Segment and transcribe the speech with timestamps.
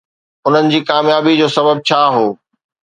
[0.47, 2.25] انهن جي ڪاميابي جو سبب ڇا هو؟